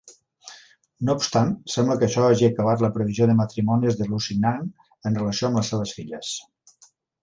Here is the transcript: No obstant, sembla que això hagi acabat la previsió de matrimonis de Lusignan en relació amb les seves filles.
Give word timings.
No 1.09 1.15
obstant, 1.19 1.51
sembla 1.75 1.97
que 1.99 2.07
això 2.09 2.25
hagi 2.31 2.49
acabat 2.49 2.83
la 2.87 2.91
previsió 2.97 3.29
de 3.31 3.37
matrimonis 3.45 4.03
de 4.03 4.11
Lusignan 4.11 4.69
en 5.13 5.23
relació 5.25 5.51
amb 5.55 5.65
les 5.65 5.75
seves 5.77 5.99
filles. 6.01 6.39